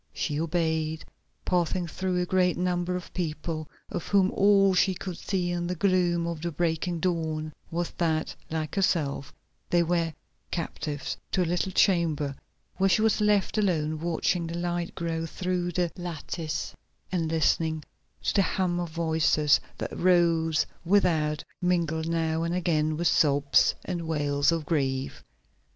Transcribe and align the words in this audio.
She 0.15 0.39
obeyed, 0.41 1.05
passing 1.45 1.85
through 1.85 2.19
a 2.19 2.25
great 2.25 2.57
number 2.57 2.95
of 2.95 3.13
people, 3.13 3.69
of 3.91 4.07
whom 4.07 4.31
all 4.31 4.73
she 4.73 4.95
could 4.95 5.19
see 5.19 5.51
in 5.51 5.67
the 5.67 5.75
gloom 5.75 6.25
of 6.25 6.41
the 6.41 6.51
breaking 6.51 6.99
dawn 7.01 7.53
was 7.69 7.91
that, 7.99 8.35
like 8.49 8.73
herself, 8.73 9.31
they 9.69 9.83
were 9.83 10.11
captives, 10.49 11.17
to 11.33 11.43
a 11.43 11.45
little 11.45 11.71
chamber 11.71 12.35
where 12.77 12.89
she 12.89 13.03
was 13.03 13.21
left 13.21 13.59
alone 13.59 13.99
watching 13.99 14.47
the 14.47 14.57
light 14.57 14.95
grow 14.95 15.27
through 15.27 15.71
the 15.73 15.91
lattice, 15.95 16.73
and 17.11 17.27
listening 17.29 17.83
to 18.23 18.33
the 18.33 18.41
hum 18.41 18.79
of 18.79 18.89
voices 18.89 19.59
that 19.77 19.95
rose 19.95 20.65
without, 20.83 21.43
mingled 21.61 22.09
now 22.09 22.41
and 22.41 22.55
again 22.55 22.97
with 22.97 23.05
sobs 23.05 23.75
and 23.85 24.07
wails 24.07 24.51
of 24.51 24.65
grief. 24.65 25.23